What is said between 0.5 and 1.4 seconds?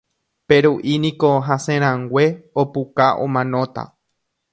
Peru'i niko